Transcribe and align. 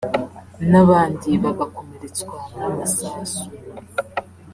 n’abandi 0.71 1.29
bagakomeretswa 1.43 2.37
n’amasasu 2.57 3.43